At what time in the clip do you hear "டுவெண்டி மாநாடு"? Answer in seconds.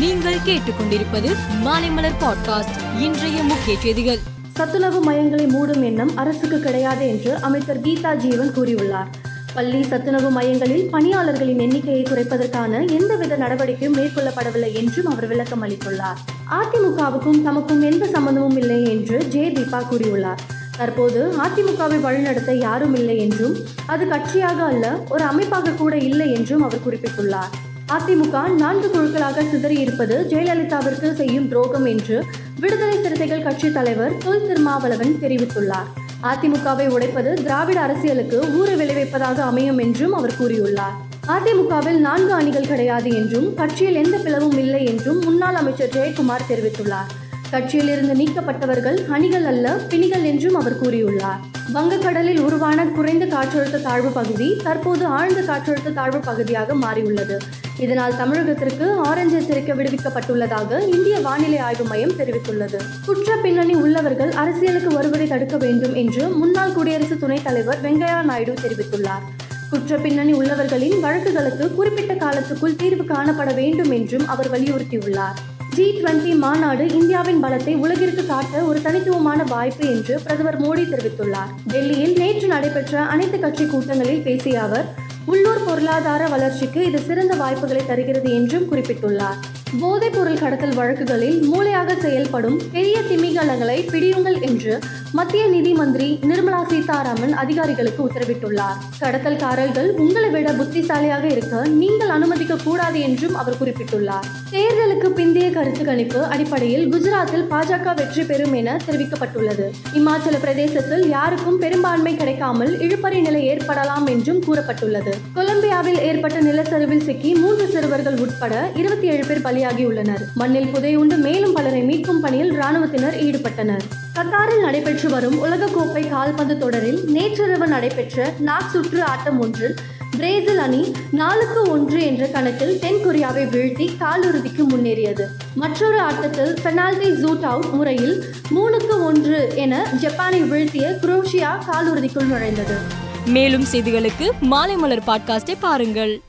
75.96-76.84